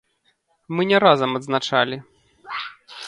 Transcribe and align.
Мы 0.79 0.87
не 0.91 0.97
разам 1.05 1.31
адзначалі. 1.41 1.97